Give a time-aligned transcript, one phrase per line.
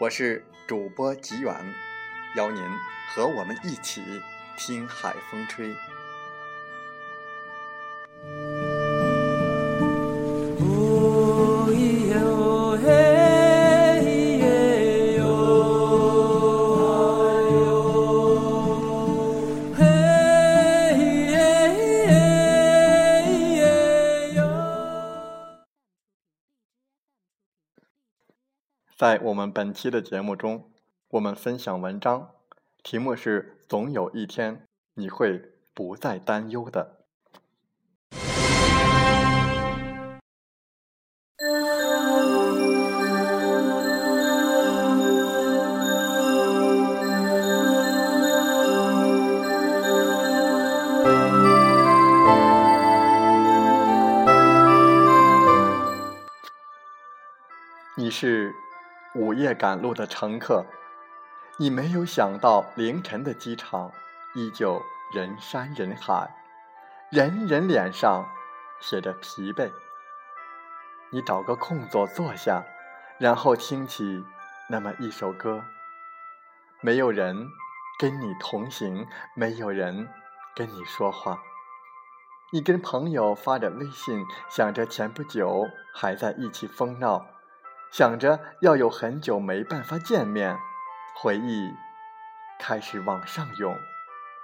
[0.00, 1.54] 我是主播吉远。
[2.34, 2.60] 邀您
[3.14, 4.02] 和我们一起
[4.56, 5.72] 听海风吹。
[29.04, 30.70] 在我们本期的节目中。
[31.10, 32.30] 我们分享文章，
[32.82, 35.42] 题目是“总有一天你会
[35.74, 37.00] 不再担忧的”。
[57.96, 58.52] 你是
[59.14, 60.64] 午夜赶路的乘客。
[61.56, 63.92] 你没有想到，凌晨的机场
[64.34, 64.82] 依旧
[65.14, 66.34] 人山人海，
[67.10, 68.26] 人人脸上
[68.80, 69.70] 写着疲惫。
[71.10, 72.64] 你找个空座坐下，
[73.18, 74.24] 然后听起
[74.68, 75.62] 那么一首歌。
[76.80, 77.48] 没有人
[78.00, 80.08] 跟你同行，没有人
[80.56, 81.40] 跟你说话。
[82.50, 87.24] 你跟朋友发着微信，想着前不久还在一起疯闹，
[87.96, 90.58] 想着要有很久没办法见面。
[91.16, 91.72] 回忆
[92.58, 93.78] 开始往上涌，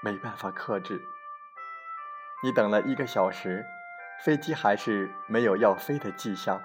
[0.00, 1.02] 没办法克制。
[2.44, 3.66] 你等了一个小时，
[4.24, 6.62] 飞机还是没有要飞的迹象。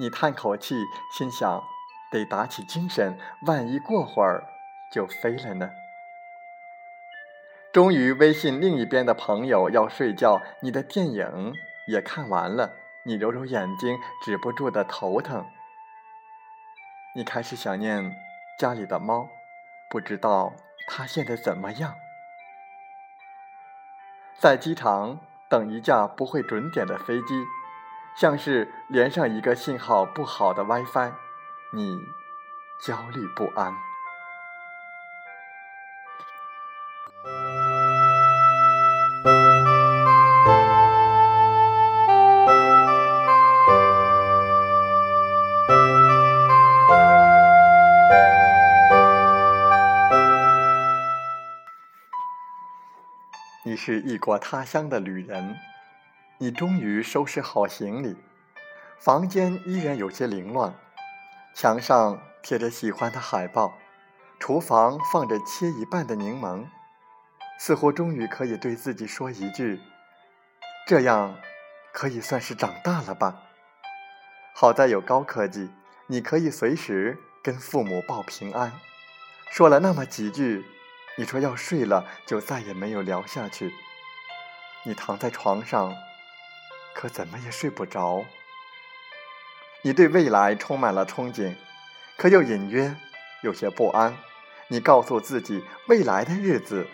[0.00, 0.74] 你叹口气，
[1.16, 1.62] 心想：
[2.10, 3.16] 得打起精神，
[3.46, 4.42] 万一过会儿
[4.92, 5.70] 就飞了呢？
[7.72, 11.54] 终于，微信另一边的朋友要睡觉，你的电影
[11.86, 15.46] 也看完了，你揉揉眼睛，止不住的头疼。
[17.14, 18.16] 你开始想念。
[18.58, 19.30] 家里的猫，
[19.88, 20.52] 不知道
[20.86, 21.94] 它现在怎么样。
[24.38, 27.42] 在机场等一架不会准点的飞机，
[28.18, 31.12] 像是连上一个信号不好的 WiFi，
[31.72, 31.98] 你
[32.84, 33.74] 焦虑不安。
[53.82, 55.56] 是异国他乡的旅人，
[56.36, 58.14] 你终于收拾好行李，
[58.98, 60.74] 房间依然有些凌乱，
[61.54, 63.72] 墙上贴着喜欢的海报，
[64.38, 66.66] 厨房放着切一半的柠檬，
[67.58, 69.80] 似乎终于可以对自己说一句
[70.86, 71.38] ：“这样
[71.90, 73.44] 可以算是长大了吧。”
[74.54, 75.70] 好在有高科技，
[76.06, 78.72] 你可以随时跟父母报平安。
[79.50, 80.66] 说了那么几句。
[81.16, 83.72] 你说要睡了，就再也没有聊下去。
[84.84, 85.94] 你躺在床上，
[86.94, 88.24] 可怎么也睡不着。
[89.82, 91.56] 你对未来充满了憧憬，
[92.16, 92.96] 可又隐约
[93.42, 94.16] 有些不安。
[94.68, 96.86] 你告诉自己，未来的日子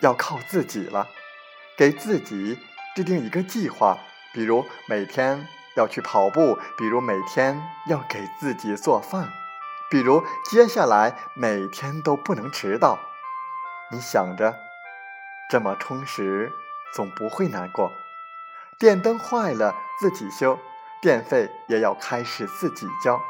[0.00, 1.08] 要靠自己了，
[1.76, 2.58] 给自己
[2.94, 3.98] 制定一个计划，
[4.32, 5.46] 比如每天
[5.76, 9.28] 要去跑步，比如每天要给自己做饭，
[9.90, 12.98] 比如接下来每天都不能迟到。
[13.92, 14.56] 你想着，
[15.50, 16.52] 这么充实，
[16.94, 17.92] 总不会难过。
[18.78, 20.58] 电灯坏了自己修，
[21.02, 23.20] 电费也要开始自己交。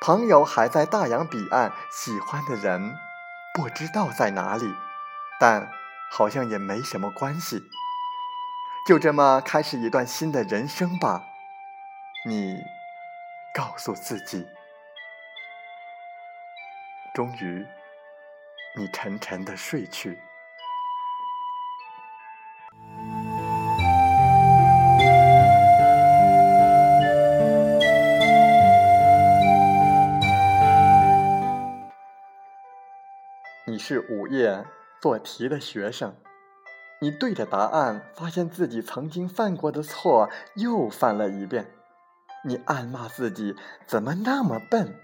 [0.00, 2.94] 朋友还在大洋彼岸，喜欢的人
[3.52, 4.74] 不知道在哪里，
[5.40, 5.70] 但
[6.10, 7.60] 好像也没什么关系。
[8.86, 11.24] 就这么开始一段新的人生吧。
[12.24, 12.62] 你
[13.52, 14.46] 告诉自己，
[17.12, 17.66] 终于，
[18.76, 20.18] 你沉沉的睡去。
[33.66, 34.64] 你是午夜
[35.00, 36.14] 做题的学生。
[37.00, 41.72] 你对着答案，发现自己曾经犯过的错又犯了一遍，
[42.44, 43.56] 你暗骂自己
[43.86, 44.94] 怎么那么笨，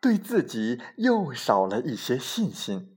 [0.00, 2.96] 对自己又少了一些信心。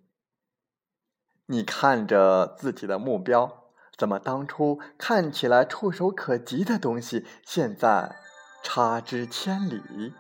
[1.48, 3.66] 你看着自己的目标，
[3.98, 8.16] 怎么当初看起来触手可及的东西，现在
[8.64, 10.14] 差之千里？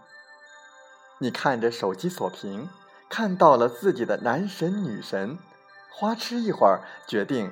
[1.19, 2.69] 你看着手机锁屏，
[3.09, 5.39] 看到了自己的男神女神，
[5.89, 7.51] 花痴一会儿，决定。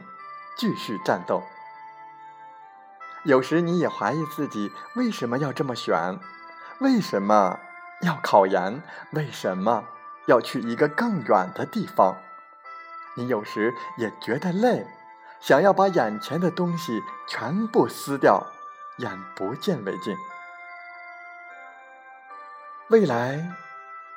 [0.58, 1.42] 继续战斗。
[3.24, 6.20] 有时你也怀疑自己为什么要这么选，
[6.82, 7.58] 为什么
[8.02, 8.82] 要考研，
[9.12, 9.84] 为什么
[10.28, 12.18] 要去一个更远的地方？
[13.16, 14.88] 你有时也觉得累，
[15.40, 18.48] 想要把眼前的东西全部撕掉，
[18.98, 20.16] 眼不见为净。
[22.90, 23.54] 未来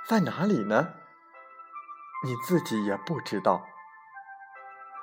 [0.07, 0.89] 在哪里呢？
[2.25, 3.67] 你自己也不知道。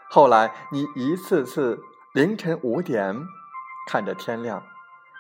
[0.10, 3.16] 后来，你一次次凌晨五点
[3.88, 4.64] 看着天亮，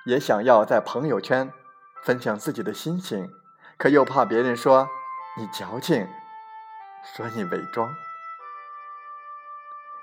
[0.06, 1.54] 也想要在朋友圈
[2.04, 3.32] 分享自己的心情，
[3.82, 4.88] 可又怕别人说
[5.36, 6.08] 你矫情，
[7.04, 7.92] 说你伪装。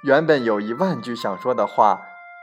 [0.02, 2.02] 原本有一万句想说的话，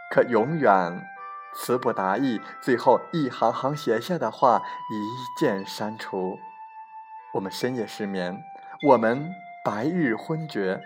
[0.10, 1.06] 可永远
[1.54, 6.40] 词不达意，最后一行行写下的话一键删除。
[7.34, 8.42] 我们深夜失眠，
[8.88, 9.30] 我们
[9.66, 10.82] 白日昏厥。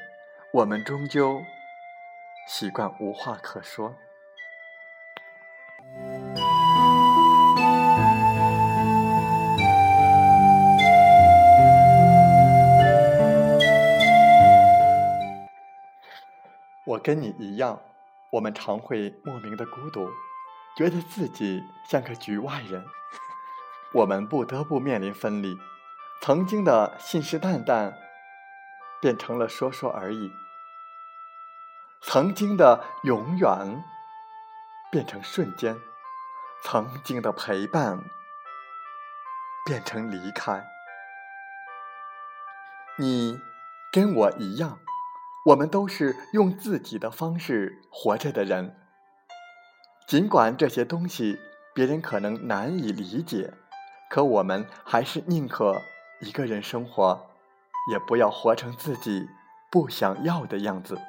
[0.51, 1.43] 我们终究
[2.47, 3.93] 习惯无话可说。
[16.99, 17.81] 跟你一样，
[18.31, 20.11] 我们常会莫名的孤独，
[20.77, 22.85] 觉得自己像个局外人。
[23.93, 25.57] 我们不得不面临分离，
[26.21, 27.93] 曾经的信誓旦旦。
[29.01, 30.29] 变成了说说而已，
[32.01, 33.81] 曾经的永远
[34.91, 35.79] 变成瞬间，
[36.61, 38.03] 曾经的陪伴
[39.65, 40.67] 变成离开。
[42.97, 43.39] 你
[43.89, 44.79] 跟我一样，
[45.45, 48.75] 我们都是用自己的方式活着的人。
[50.07, 51.39] 尽管这些东西
[51.73, 53.53] 别人可能难以理解，
[54.09, 55.81] 可我们还是宁可
[56.21, 57.27] 一个人生活。
[57.89, 59.29] 也不要活成自己
[59.71, 60.99] 不想要的样子。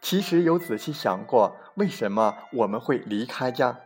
[0.00, 3.80] 其实有仔细想过，为什么我们会离开家，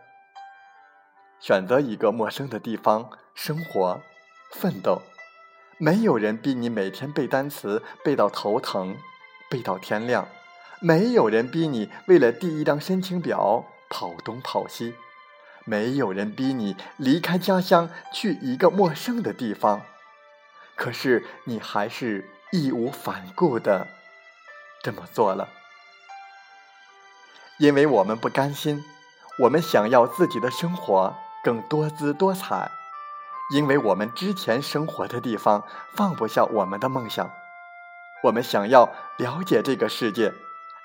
[1.41, 4.01] 选择一个陌生的地方生活、
[4.53, 5.03] 奋斗？
[5.79, 8.97] 没有人逼你每天背单词背到头疼、
[9.51, 10.25] 背到天亮；
[10.81, 14.95] 没有人逼你为了第一张申请表跑东跑西；
[15.65, 19.83] 没有人逼你离开家乡去一个陌生的地方。
[20.75, 23.87] 可是你还是义无反顾的
[24.83, 25.49] 这么做了，
[27.59, 28.83] 因为我们不甘心，
[29.41, 31.15] 我们想要自己的生活
[31.45, 32.71] 更多姿多彩，
[33.51, 35.63] 因为我们之前生活的地方
[35.95, 37.31] 放不下我们的梦想，
[38.25, 38.89] 我们想要
[39.19, 40.33] 了解这个世界，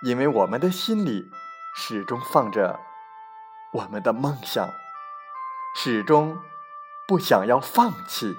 [0.03, 1.31] 因为我们的心里
[1.75, 2.79] 始终放着
[3.73, 4.69] 我们的梦想，
[5.75, 6.37] 始终
[7.07, 8.35] 不想要放弃。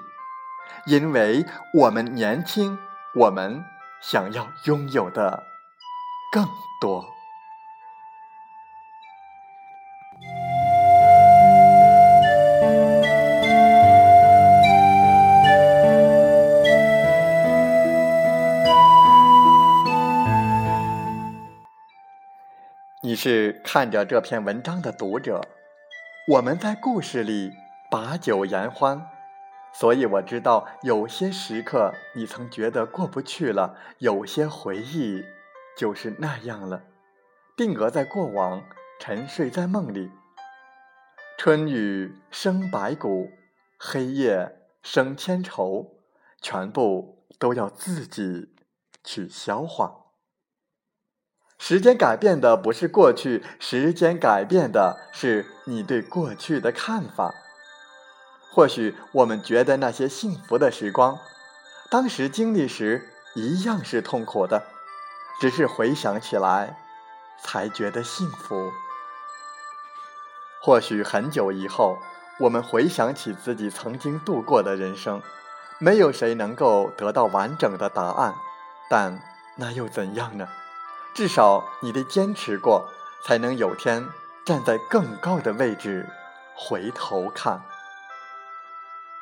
[0.85, 2.79] 因为我们年轻，
[3.15, 3.63] 我们
[4.01, 5.43] 想要拥有的
[6.31, 6.47] 更
[6.79, 7.05] 多。
[23.25, 25.39] 是看着这篇文章的读者，
[26.27, 27.53] 我们在故事里
[27.89, 29.07] 把酒言欢。
[29.73, 35.23] 所以我知道，有些时刻你曾觉得过不去了，有些回忆
[35.77, 36.83] 就是那样了，
[37.55, 38.61] 定格在过往，
[38.99, 40.11] 沉睡在梦里。
[41.37, 43.29] 春雨生百谷，
[43.79, 45.93] 黑夜生千愁，
[46.41, 48.53] 全部都要自己
[49.01, 50.02] 去消化。
[51.65, 57.33] 时间改变的不是过去，时间改变的是你对过去的看法。
[58.51, 61.17] 或许我们觉得那些幸福的时光，
[61.89, 64.63] 当时经历时一样是痛苦的，
[65.39, 66.75] 只是回想起来
[67.41, 68.69] 才觉得幸福。
[70.61, 71.97] 或许很久以后，
[72.41, 75.21] 我们回想起自己曾经度过的人生，
[75.79, 78.35] 没有谁能够得到完整的答案，
[78.89, 79.17] 但
[79.55, 80.45] 那又怎样呢？
[81.13, 82.89] 至少你得坚持过，
[83.23, 84.07] 才能有天
[84.43, 86.09] 站在更高的位置
[86.55, 87.61] 回头看。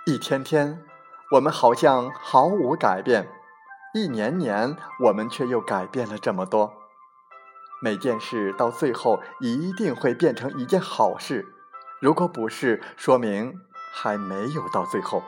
[0.06, 0.82] 一天天，
[1.32, 3.26] 我们好像毫无改变；
[3.94, 6.74] 一年年，我们却又改变了这么多。
[7.82, 11.54] 每件事到最后一定会变成一件好事，
[12.00, 13.60] 如果不是，说明
[13.94, 15.24] 还没有到最后。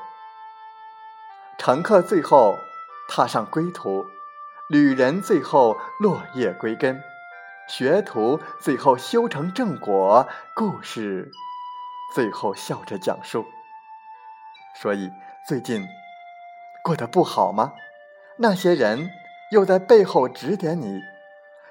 [1.58, 2.58] 乘客最后
[3.10, 4.06] 踏上归途，
[4.74, 7.04] 旅人最后落叶归根，
[7.68, 11.32] 学徒最后修成正果，故事
[12.16, 13.46] 最后笑着讲述。
[14.82, 15.12] 所以，
[15.48, 15.88] 最近
[16.84, 17.74] 过得不好吗？
[18.38, 19.12] 那些人
[19.52, 21.02] 又在背后指点你。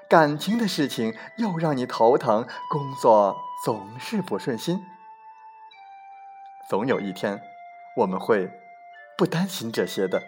[0.07, 4.79] 感情的事情又让你头疼，工作总是不顺心。
[6.69, 7.41] 总有一天，
[7.97, 8.49] 我们会
[9.17, 10.23] 不担心这些的。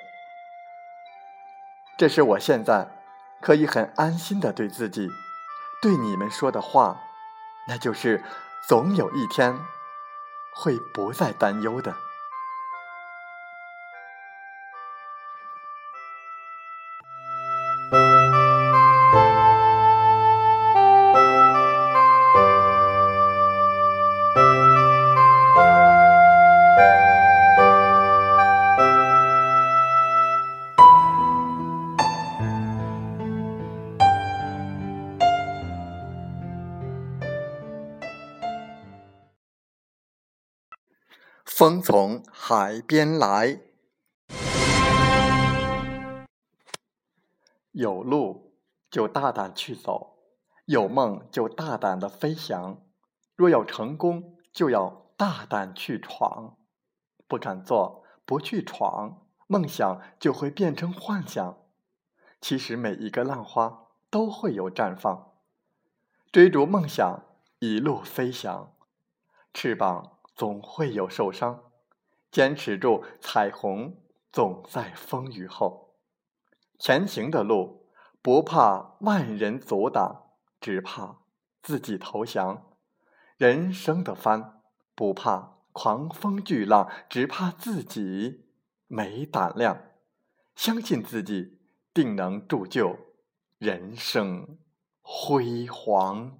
[1.98, 2.88] 这是我现在
[3.42, 5.10] 可以很安心的对自己、
[5.82, 7.00] 对你们说的话，
[7.68, 8.24] 那就是
[8.68, 9.58] 总有一天
[10.54, 11.96] 会不再担忧的。
[41.66, 43.60] 风从海边来，
[47.72, 48.54] 有路
[48.92, 50.20] 就大胆去走，
[50.66, 52.86] 有梦就大胆的飞翔。
[53.36, 56.56] 若要成功，就要大胆去闯。
[57.28, 61.58] 不敢做，不去闯，梦想就会变成幻想。
[62.40, 65.32] 其实每一个浪花都会有绽放。
[66.32, 67.24] 追逐梦想，
[67.58, 68.72] 一路飞翔，
[69.52, 70.15] 翅膀。
[70.36, 71.72] 总会有受伤，
[72.30, 73.98] 坚持住，彩虹
[74.32, 75.96] 总在风雨后。
[76.78, 77.88] 前行的路，
[78.22, 81.22] 不怕万人阻挡，只怕
[81.64, 82.78] 自己投降。
[83.38, 84.62] 人生的帆，
[84.94, 88.46] 不怕狂风巨浪，只怕自己
[88.88, 89.92] 没胆量。
[90.56, 91.60] 相信自己，
[91.94, 92.98] 定能铸就
[93.58, 94.58] 人生
[95.02, 96.40] 辉煌。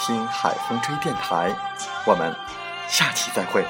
[0.00, 1.54] 听海风吹电台，
[2.06, 2.34] 我们
[2.88, 3.64] 下期再会。